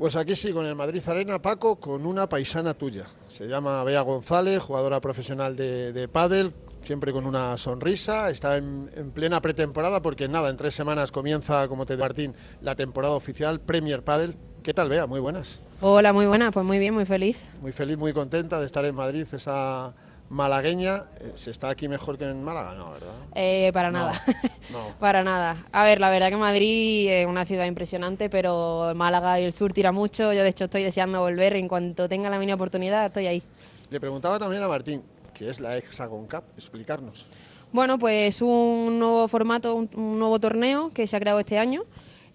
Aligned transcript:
Pues 0.00 0.16
aquí 0.16 0.34
sí, 0.34 0.50
con 0.54 0.64
el 0.64 0.74
Madrid 0.74 1.02
Arena, 1.08 1.42
Paco, 1.42 1.76
con 1.76 2.06
una 2.06 2.26
paisana 2.26 2.72
tuya. 2.72 3.04
Se 3.28 3.46
llama 3.46 3.84
Bea 3.84 4.00
González, 4.00 4.62
jugadora 4.62 4.98
profesional 4.98 5.56
de, 5.56 5.92
de 5.92 6.08
pádel, 6.08 6.54
siempre 6.80 7.12
con 7.12 7.26
una 7.26 7.58
sonrisa. 7.58 8.30
Está 8.30 8.56
en, 8.56 8.90
en, 8.96 9.10
plena 9.10 9.42
pretemporada 9.42 10.00
porque 10.00 10.26
nada, 10.26 10.48
en 10.48 10.56
tres 10.56 10.74
semanas 10.74 11.12
comienza, 11.12 11.68
como 11.68 11.84
te 11.84 11.96
digo 11.96 12.06
Martín, 12.06 12.34
la 12.62 12.76
temporada 12.76 13.12
oficial 13.12 13.60
Premier 13.60 14.02
Padel. 14.02 14.36
¿Qué 14.62 14.72
tal, 14.72 14.88
Bea? 14.88 15.06
Muy 15.06 15.20
buenas. 15.20 15.62
Hola, 15.82 16.14
muy 16.14 16.24
buena, 16.24 16.50
pues 16.50 16.64
muy 16.64 16.78
bien, 16.78 16.94
muy 16.94 17.04
feliz. 17.04 17.36
Muy 17.60 17.72
feliz, 17.72 17.98
muy 17.98 18.14
contenta 18.14 18.58
de 18.58 18.64
estar 18.64 18.86
en 18.86 18.94
Madrid, 18.94 19.26
esa 19.30 19.92
malagueña. 20.30 21.04
Eh, 21.20 21.32
¿Se 21.34 21.50
está 21.50 21.68
aquí 21.68 21.88
mejor 21.88 22.16
que 22.16 22.24
en 22.24 22.42
Málaga? 22.42 22.74
No, 22.74 22.92
¿verdad? 22.92 23.14
Eh, 23.34 23.70
para 23.74 23.90
nada. 23.90 24.24
No. 24.72 24.94
para 24.98 25.22
nada. 25.22 25.66
A 25.72 25.84
ver, 25.84 26.00
la 26.00 26.08
verdad 26.08 26.30
que 26.30 26.36
Madrid 26.36 27.10
es 27.10 27.26
una 27.26 27.44
ciudad 27.44 27.66
impresionante, 27.66 28.30
pero 28.30 28.92
Málaga 28.94 29.38
y 29.38 29.44
el 29.44 29.52
sur 29.52 29.72
tira 29.72 29.92
mucho. 29.92 30.32
Yo, 30.32 30.42
de 30.42 30.48
hecho, 30.48 30.64
estoy 30.64 30.82
deseando 30.82 31.20
volver. 31.20 31.56
En 31.56 31.68
cuanto 31.68 32.08
tenga 32.08 32.30
la 32.30 32.38
mínima 32.38 32.54
oportunidad, 32.54 33.06
estoy 33.06 33.26
ahí. 33.26 33.42
Le 33.90 34.00
preguntaba 34.00 34.38
también 34.38 34.62
a 34.62 34.68
Martín, 34.68 35.02
¿qué 35.34 35.48
es 35.48 35.60
la 35.60 35.76
Hexagon 35.76 36.26
Cup? 36.26 36.44
Explicarnos. 36.56 37.26
Bueno, 37.72 37.98
pues 37.98 38.40
un 38.40 38.98
nuevo 38.98 39.28
formato, 39.28 39.74
un, 39.74 39.90
un 39.94 40.18
nuevo 40.18 40.40
torneo 40.40 40.90
que 40.94 41.06
se 41.06 41.16
ha 41.16 41.20
creado 41.20 41.40
este 41.40 41.58
año. 41.58 41.82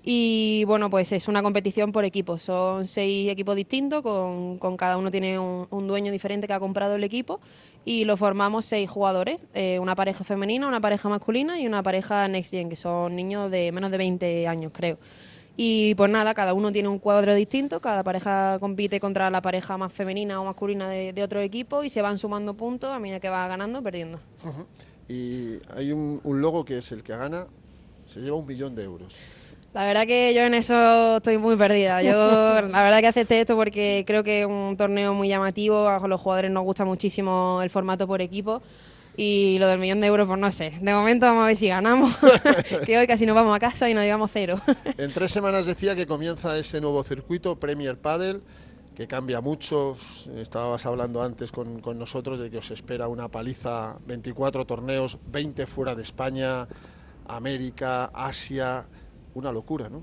Y 0.07 0.63
bueno, 0.65 0.91
pues 0.91 1.11
es 1.13 1.27
una 1.27 1.41
competición 1.41 1.91
por 1.91 2.05
equipos. 2.05 2.43
Son 2.43 2.87
seis 2.87 3.27
equipos 3.31 3.55
distintos, 3.55 4.03
con, 4.03 4.59
con 4.59 4.77
cada 4.77 4.97
uno 4.97 5.09
tiene 5.09 5.39
un, 5.39 5.67
un, 5.71 5.87
dueño 5.87 6.11
diferente 6.11 6.45
que 6.45 6.53
ha 6.53 6.59
comprado 6.59 6.93
el 6.93 7.03
equipo. 7.03 7.39
Y 7.85 8.03
lo 8.03 8.17
formamos 8.17 8.65
seis 8.65 8.89
jugadores: 8.89 9.39
eh, 9.53 9.79
una 9.79 9.95
pareja 9.95 10.23
femenina, 10.23 10.67
una 10.67 10.81
pareja 10.81 11.07
masculina 11.07 11.59
y 11.59 11.67
una 11.67 11.83
pareja 11.83 12.27
Next 12.27 12.51
Gen, 12.51 12.69
que 12.69 12.75
son 12.75 13.15
niños 13.15 13.49
de 13.51 13.71
menos 13.71 13.91
de 13.91 13.97
20 13.97 14.47
años, 14.47 14.71
creo. 14.73 14.97
Y 15.57 15.95
pues 15.95 16.11
nada, 16.11 16.33
cada 16.33 16.53
uno 16.53 16.71
tiene 16.71 16.89
un 16.89 16.99
cuadro 16.99 17.33
distinto, 17.33 17.79
cada 17.79 18.03
pareja 18.03 18.59
compite 18.59 18.99
contra 18.99 19.29
la 19.29 19.41
pareja 19.41 19.77
más 19.77 19.93
femenina 19.93 20.41
o 20.41 20.45
masculina 20.45 20.89
de, 20.89 21.23
otro 21.23 21.39
equipo 21.39 21.83
y 21.83 21.89
se 21.89 22.01
van 22.01 22.19
sumando 22.19 22.55
puntos 22.55 22.91
a 22.91 22.99
medida 22.99 23.21
que 23.21 23.29
va 23.29 23.47
ganando 23.47 23.79
o 23.79 23.81
perdiendo. 23.81 24.19
Y 25.07 25.59
hay 25.73 25.93
un, 25.93 26.19
un 26.23 26.41
logo 26.41 26.65
que 26.65 26.79
es 26.79 26.91
el 26.91 27.03
que 27.03 27.15
gana, 27.15 27.47
se 28.05 28.19
lleva 28.19 28.35
un 28.35 28.45
millón 28.45 28.75
de 28.75 28.83
euros. 28.83 29.15
La 29.75 29.83
verdad 29.83 30.07
que 30.07 30.33
yo 30.33 30.43
en 30.43 30.53
eso 30.53 31.17
estoy 31.17 31.37
muy 31.37 31.57
perdida. 31.57 32.01
Yo 32.01 32.11
la 32.61 32.81
verdad 32.81 33.01
que 33.01 33.07
acepté 33.07 33.41
esto 33.41 33.57
porque 33.57 34.05
creo 34.07 34.23
que 34.23 34.39
es 34.39 34.47
un 34.47 34.77
torneo 34.77 35.13
muy 35.13 35.27
llamativo, 35.27 35.89
a 35.89 36.07
los 36.07 36.21
jugadores 36.21 36.49
nos 36.49 36.63
gusta 36.63 36.85
muchísimo 36.85 37.59
el 37.61 37.69
formato 37.69 38.07
por 38.07 38.21
equipo 38.21 38.61
y 39.17 39.57
lo 39.59 39.67
del 39.67 39.79
millón 39.79 39.99
de 39.99 40.07
euros, 40.07 40.27
pues 40.27 40.39
no 40.39 40.49
sé. 40.49 40.71
De 40.81 40.93
momento 40.93 41.25
vamos 41.25 41.43
a 41.43 41.47
ver 41.47 41.57
si 41.57 41.67
ganamos, 41.67 42.15
que 42.85 42.97
hoy 42.97 43.05
casi 43.05 43.25
nos 43.25 43.35
vamos 43.35 43.53
a 43.53 43.59
casa 43.59 43.89
y 43.89 43.93
nos 43.93 44.05
llevamos 44.05 44.31
cero. 44.31 44.61
en 44.97 45.11
tres 45.11 45.33
semanas 45.33 45.65
decía 45.65 45.93
que 45.93 46.07
comienza 46.07 46.57
ese 46.57 46.79
nuevo 46.79 47.03
circuito, 47.03 47.57
Premier 47.57 47.97
Padel, 47.97 48.43
que 48.95 49.07
cambia 49.07 49.41
mucho. 49.41 49.97
Estabas 50.37 50.85
hablando 50.85 51.21
antes 51.21 51.51
con, 51.51 51.81
con 51.81 51.99
nosotros 51.99 52.39
de 52.39 52.49
que 52.49 52.59
os 52.59 52.71
espera 52.71 53.09
una 53.09 53.27
paliza, 53.27 53.97
24 54.05 54.65
torneos, 54.65 55.17
20 55.33 55.65
fuera 55.65 55.95
de 55.95 56.03
España, 56.03 56.65
América, 57.27 58.05
Asia 58.13 58.85
una 59.35 59.51
locura, 59.51 59.89
¿no? 59.89 60.01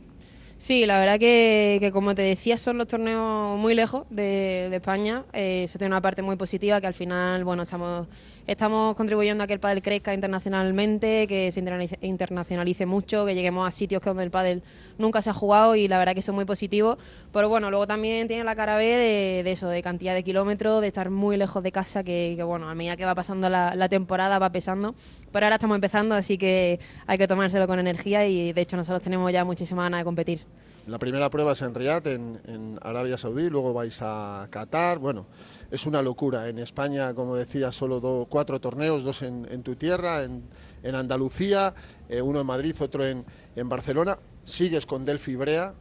Sí, 0.59 0.87
la 0.87 1.01
verdad 1.01 1.19
que, 1.19 1.79
que, 1.81 1.91
como 1.91 2.15
te 2.15 2.23
decía, 2.23 2.57
son 2.57 2.79
los 2.79 2.87
torneos 2.87 3.59
muy 3.59 3.75
lejos 3.75 4.05
de, 4.11 4.73
España. 4.73 5.25
Eh, 5.33 5.65
eso 5.65 5.77
tiene 5.77 5.93
una 5.93 6.01
parte 6.01 6.23
muy 6.23 6.37
positiva 6.37 6.81
que 6.81 6.87
al 6.87 6.95
final, 6.95 7.43
bueno, 7.43 7.65
estamos, 7.65 8.07
estamos 8.47 8.95
contribuyendo 8.95 9.43
a 9.43 9.49
que 9.49 9.55
el 9.55 9.59
pádel 9.59 9.83
crezca 9.83 10.15
internacionalmente, 10.15 11.27
que 11.27 11.51
se 11.51 11.61
internacionalice 12.01 12.87
mucho, 12.87 13.27
que 13.27 13.35
lleguemos 13.35 13.67
a 13.67 13.73
sitios 13.73 14.03
donde 14.03 14.23
el 14.23 14.31
pádel 14.31 14.63
nunca 14.99 15.21
se 15.21 15.31
ha 15.31 15.33
jugado 15.33 15.75
y 15.75 15.89
la 15.89 15.99
verdad 15.99 16.15
que 16.15 16.21
eso 16.21 16.33
es 16.33 16.37
muy 16.37 16.45
positivo. 16.45 16.97
Pero 17.33 17.49
bueno, 17.49 17.71
luego 17.71 17.87
también 17.87 18.29
tiene 18.29 18.45
la 18.45 18.55
cara 18.55 18.77
B 18.77 18.85
de, 18.85 19.43
de 19.43 19.53
eso, 19.53 19.69
de 19.69 19.83
cantidad 19.83 20.15
de 20.15 20.23
kilómetros, 20.23 20.81
de 20.81 20.89
estar 20.89 21.11
muy 21.11 21.37
lejos 21.37 21.63
de 21.63 21.73
casa, 21.73 22.05
que, 22.05 22.35
que 22.37 22.43
bueno, 22.43 22.69
a 22.69 22.75
medida 22.75 22.97
que 22.97 23.05
va 23.05 23.15
pasando 23.15 23.49
la, 23.49 23.75
la, 23.75 23.89
temporada 23.89 24.39
va 24.39 24.51
pesando. 24.51 24.95
Pero 25.33 25.47
ahora 25.47 25.57
estamos 25.57 25.75
empezando, 25.75 26.15
así 26.15 26.37
que 26.37 26.79
hay 27.07 27.19
que 27.19 27.27
tomárselo 27.27 27.67
con 27.67 27.79
energía 27.79 28.27
y 28.27 28.53
de 28.53 28.61
hecho 28.61 28.77
nosotros 28.77 29.03
tenemos 29.03 29.33
ya 29.33 29.45
muchísima 29.45 29.85
ganas 29.85 30.01
de 30.01 30.05
competir. 30.05 30.41
La 30.87 30.99
primera 30.99 31.31
prueba 31.31 31.53
es 31.53 31.63
en 31.63 31.75
Riyadh, 31.75 32.09
en, 32.09 32.41
en, 32.45 32.79
Arabia 32.83 33.17
Saudí, 33.17 33.49
luego 33.49 33.73
vais 33.73 34.01
a 34.03 34.49
Qatar. 34.51 34.99
Bueno, 34.99 35.27
es 35.71 35.87
una 35.87 36.03
locura. 36.03 36.49
En 36.49 36.59
España, 36.59 37.15
como 37.15 37.37
decía, 37.37 37.71
solo 37.71 38.01
do, 38.01 38.27
cuatro 38.29 38.61
torneos, 38.61 39.05
dos 39.05 39.23
en, 39.23 39.47
en 39.49 39.63
tu 39.63 39.77
tierra, 39.77 40.25
en, 40.25 40.43
en 40.83 40.95
Andalucía, 40.97 41.73
eh, 42.09 42.21
uno 42.21 42.41
en 42.41 42.47
Madrid, 42.47 42.75
otro 42.81 43.07
en, 43.07 43.25
Barcelona. 43.69 44.19
Sigues 44.43 44.85
con 44.85 45.05
Delphi 45.05 45.37
Brea. 45.37 45.75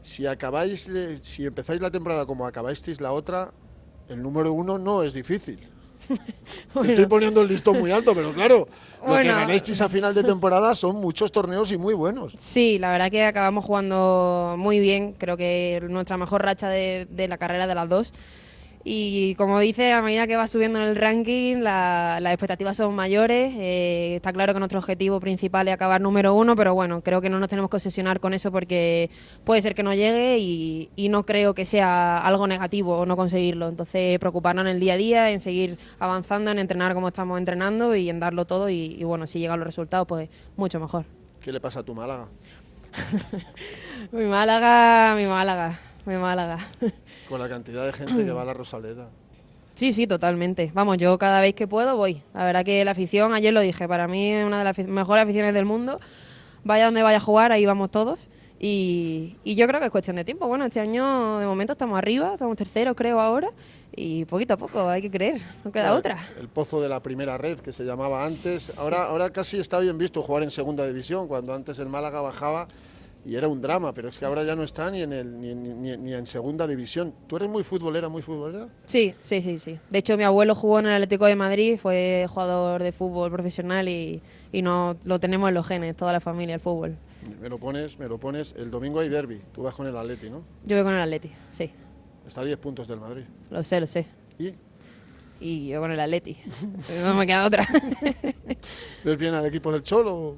Si 0.00 0.26
acabáis, 0.26 0.90
si 1.20 1.44
empezáis 1.44 1.82
la 1.82 1.90
temporada 1.90 2.24
como 2.24 2.46
acabáis 2.46 2.98
la 2.98 3.12
otra, 3.12 3.52
el 4.08 4.22
número 4.22 4.54
uno 4.54 4.78
no 4.78 5.02
es 5.02 5.12
difícil. 5.12 5.60
bueno. 6.74 6.86
Te 6.86 6.94
estoy 6.94 7.06
poniendo 7.06 7.40
el 7.42 7.48
listón 7.48 7.78
muy 7.78 7.90
alto, 7.90 8.14
pero 8.14 8.32
claro, 8.32 8.68
lo 9.00 9.06
bueno. 9.06 9.22
que 9.22 9.28
ganéis 9.28 9.80
a 9.80 9.88
final 9.88 10.14
de 10.14 10.22
temporada 10.22 10.74
son 10.74 10.96
muchos 10.96 11.30
torneos 11.32 11.70
y 11.72 11.78
muy 11.78 11.94
buenos. 11.94 12.34
Sí, 12.38 12.78
la 12.78 12.90
verdad 12.90 13.10
que 13.10 13.24
acabamos 13.24 13.64
jugando 13.64 14.54
muy 14.58 14.78
bien. 14.78 15.14
Creo 15.14 15.36
que 15.36 15.80
nuestra 15.88 16.16
mejor 16.16 16.42
racha 16.42 16.68
de, 16.68 17.06
de 17.10 17.28
la 17.28 17.38
carrera 17.38 17.66
de 17.66 17.74
las 17.74 17.88
dos. 17.88 18.12
Y 18.82 19.34
como 19.34 19.60
dice, 19.60 19.92
a 19.92 20.00
medida 20.00 20.26
que 20.26 20.36
va 20.36 20.48
subiendo 20.48 20.78
en 20.80 20.86
el 20.86 20.96
ranking, 20.96 21.56
la, 21.56 22.18
las 22.22 22.32
expectativas 22.32 22.78
son 22.78 22.94
mayores. 22.94 23.52
Eh, 23.58 24.16
está 24.16 24.32
claro 24.32 24.54
que 24.54 24.58
nuestro 24.58 24.78
objetivo 24.78 25.20
principal 25.20 25.68
es 25.68 25.74
acabar 25.74 26.00
número 26.00 26.32
uno, 26.34 26.56
pero 26.56 26.72
bueno, 26.72 27.02
creo 27.02 27.20
que 27.20 27.28
no 27.28 27.38
nos 27.38 27.50
tenemos 27.50 27.70
que 27.70 27.76
obsesionar 27.76 28.20
con 28.20 28.32
eso 28.32 28.50
porque 28.50 29.10
puede 29.44 29.60
ser 29.60 29.74
que 29.74 29.82
no 29.82 29.92
llegue 29.92 30.38
y, 30.38 30.88
y 30.96 31.10
no 31.10 31.24
creo 31.24 31.52
que 31.52 31.66
sea 31.66 32.18
algo 32.18 32.46
negativo 32.46 33.04
no 33.04 33.16
conseguirlo. 33.16 33.68
Entonces, 33.68 34.18
preocuparnos 34.18 34.62
en 34.64 34.70
el 34.70 34.80
día 34.80 34.94
a 34.94 34.96
día, 34.96 35.30
en 35.30 35.42
seguir 35.42 35.78
avanzando, 35.98 36.50
en 36.50 36.58
entrenar 36.58 36.94
como 36.94 37.08
estamos 37.08 37.38
entrenando 37.38 37.94
y 37.94 38.08
en 38.08 38.18
darlo 38.18 38.46
todo. 38.46 38.70
Y, 38.70 38.96
y 38.98 39.04
bueno, 39.04 39.26
si 39.26 39.40
llegan 39.40 39.58
los 39.58 39.66
resultados, 39.66 40.06
pues 40.06 40.30
mucho 40.56 40.80
mejor. 40.80 41.04
¿Qué 41.42 41.52
le 41.52 41.60
pasa 41.60 41.80
a 41.80 41.82
tu 41.82 41.94
Málaga? 41.94 42.28
mi 44.12 44.24
Málaga, 44.24 45.14
mi 45.16 45.26
Málaga 45.26 45.89
mi 46.06 46.16
Málaga. 46.16 46.58
Con 47.28 47.40
la 47.40 47.48
cantidad 47.48 47.86
de 47.86 47.92
gente 47.92 48.24
que 48.24 48.32
va 48.32 48.42
a 48.42 48.44
la 48.44 48.54
Rosaleda. 48.54 49.08
Sí, 49.74 49.92
sí, 49.92 50.06
totalmente. 50.06 50.70
Vamos, 50.74 50.98
yo 50.98 51.16
cada 51.18 51.40
vez 51.40 51.54
que 51.54 51.66
puedo 51.66 51.96
voy. 51.96 52.22
La 52.34 52.44
verdad 52.44 52.64
que 52.64 52.84
la 52.84 52.90
afición, 52.90 53.32
ayer 53.32 53.52
lo 53.52 53.60
dije, 53.60 53.88
para 53.88 54.08
mí 54.08 54.32
es 54.32 54.44
una 54.44 54.58
de 54.58 54.64
las 54.64 54.78
mejores 54.78 55.24
aficiones 55.24 55.54
del 55.54 55.64
mundo. 55.64 56.00
Vaya 56.64 56.86
donde 56.86 57.02
vaya 57.02 57.16
a 57.16 57.20
jugar, 57.20 57.52
ahí 57.52 57.64
vamos 57.64 57.90
todos. 57.90 58.28
Y, 58.58 59.36
y, 59.42 59.54
yo 59.54 59.66
creo 59.66 59.80
que 59.80 59.86
es 59.86 59.92
cuestión 59.92 60.16
de 60.16 60.24
tiempo. 60.24 60.46
Bueno, 60.46 60.66
este 60.66 60.80
año 60.80 61.38
de 61.38 61.46
momento 61.46 61.72
estamos 61.72 61.96
arriba, 61.96 62.34
estamos 62.34 62.58
terceros 62.58 62.94
creo 62.94 63.18
ahora. 63.20 63.48
Y 63.96 64.24
poquito 64.26 64.54
a 64.54 64.56
poco, 64.56 64.88
hay 64.88 65.02
que 65.02 65.10
creer, 65.10 65.40
no 65.64 65.72
queda 65.72 65.84
claro, 65.84 65.98
otra. 65.98 66.28
El 66.38 66.48
pozo 66.48 66.80
de 66.80 66.88
la 66.88 67.02
primera 67.02 67.38
red 67.38 67.58
que 67.58 67.72
se 67.72 67.84
llamaba 67.84 68.24
antes. 68.24 68.78
Ahora, 68.78 69.06
ahora 69.06 69.30
casi 69.30 69.58
está 69.58 69.80
bien 69.80 69.98
visto 69.98 70.22
jugar 70.22 70.42
en 70.42 70.50
segunda 70.50 70.86
división, 70.86 71.26
cuando 71.26 71.54
antes 71.54 71.78
el 71.78 71.88
Málaga 71.88 72.20
bajaba 72.20 72.68
y 73.24 73.34
era 73.34 73.48
un 73.48 73.60
drama, 73.60 73.92
pero 73.92 74.08
es 74.08 74.18
que 74.18 74.24
ahora 74.24 74.42
ya 74.44 74.56
no 74.56 74.62
está 74.62 74.90
ni 74.90 75.02
en, 75.02 75.12
el, 75.12 75.40
ni, 75.40 75.54
ni, 75.54 75.96
ni, 75.96 76.14
en 76.14 76.26
segunda 76.26 76.66
división. 76.66 77.12
¿Tú 77.26 77.36
eres 77.36 77.48
muy 77.48 77.62
futbolera, 77.64 78.08
muy 78.08 78.22
futbolera? 78.22 78.68
Sí, 78.86 79.14
sí, 79.22 79.42
sí, 79.42 79.58
sí. 79.58 79.78
De 79.90 79.98
hecho, 79.98 80.16
mi 80.16 80.24
abuelo 80.24 80.54
jugó 80.54 80.78
en 80.78 80.86
el 80.86 80.94
Atlético 80.94 81.26
de 81.26 81.36
Madrid, 81.36 81.78
fue 81.80 82.26
jugador 82.28 82.82
de 82.82 82.92
fútbol 82.92 83.30
profesional 83.30 83.88
y, 83.88 84.22
y 84.52 84.62
no, 84.62 84.96
lo 85.04 85.20
tenemos 85.20 85.48
en 85.48 85.54
los 85.54 85.66
genes, 85.66 85.96
toda 85.96 86.12
la 86.12 86.20
familia, 86.20 86.54
el 86.54 86.60
fútbol. 86.60 86.96
Me 87.40 87.48
lo 87.50 87.58
pones, 87.58 87.98
me 87.98 88.08
lo 88.08 88.18
pones. 88.18 88.54
El 88.56 88.70
domingo 88.70 89.00
hay 89.00 89.10
derby, 89.10 89.40
tú 89.52 89.62
vas 89.62 89.74
con 89.74 89.86
el 89.86 89.96
Atleti, 89.96 90.30
¿no? 90.30 90.42
Yo 90.64 90.76
voy 90.76 90.84
con 90.84 90.94
el 90.94 91.00
Atleti, 91.00 91.30
sí. 91.50 91.70
Está 92.26 92.40
a 92.40 92.44
10 92.44 92.58
puntos 92.58 92.88
del 92.88 93.00
Madrid. 93.00 93.24
Lo 93.50 93.62
sé, 93.62 93.80
lo 93.80 93.86
sé. 93.86 94.06
¿Y? 94.38 94.54
Y 95.40 95.68
yo 95.68 95.80
con 95.80 95.90
el 95.90 96.00
Atleti. 96.00 96.38
no 97.04 97.14
me 97.14 97.26
queda 97.26 97.46
otra. 97.46 97.68
¿Ves 99.04 99.18
bien 99.18 99.34
al 99.34 99.44
equipo 99.44 99.70
del 99.72 99.82
Cholo? 99.82 100.36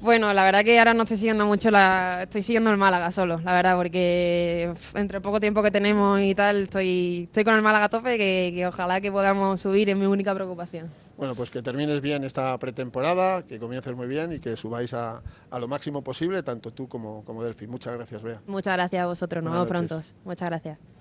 Bueno, 0.00 0.32
la 0.32 0.44
verdad 0.44 0.62
que 0.62 0.78
ahora 0.78 0.94
no 0.94 1.02
estoy 1.04 1.16
siguiendo 1.16 1.46
mucho 1.46 1.70
la... 1.70 2.24
Estoy 2.24 2.42
siguiendo 2.42 2.70
el 2.70 2.76
Málaga 2.76 3.10
solo, 3.10 3.40
la 3.42 3.54
verdad, 3.54 3.76
porque 3.76 4.72
entre 4.94 5.20
poco 5.20 5.40
tiempo 5.40 5.62
que 5.62 5.70
tenemos 5.70 6.20
y 6.20 6.34
tal, 6.34 6.64
estoy, 6.64 7.24
estoy 7.24 7.44
con 7.44 7.54
el 7.54 7.62
Málaga 7.62 7.86
a 7.86 7.88
tope, 7.88 8.18
que, 8.18 8.52
que 8.54 8.66
ojalá 8.66 9.00
que 9.00 9.10
podamos 9.10 9.60
subir, 9.60 9.88
es 9.88 9.96
mi 9.96 10.06
única 10.06 10.34
preocupación. 10.34 10.90
Bueno, 11.16 11.34
pues 11.34 11.50
que 11.50 11.62
termines 11.62 12.02
bien 12.02 12.24
esta 12.24 12.56
pretemporada, 12.58 13.42
que 13.42 13.58
comiences 13.58 13.96
muy 13.96 14.06
bien 14.06 14.34
y 14.34 14.38
que 14.38 14.54
subáis 14.54 14.92
a, 14.92 15.22
a 15.50 15.58
lo 15.58 15.66
máximo 15.66 16.02
posible, 16.02 16.42
tanto 16.42 16.72
tú 16.72 16.88
como, 16.88 17.24
como 17.24 17.42
Delphi. 17.42 17.66
Muchas 17.66 17.94
gracias, 17.94 18.22
Bea. 18.22 18.40
Muchas 18.46 18.74
gracias 18.74 19.02
a 19.02 19.06
vosotros, 19.06 19.42
nos 19.42 19.52
vemos 19.54 19.66
pronto. 19.66 20.02
Muchas 20.24 20.48
gracias. 20.50 20.78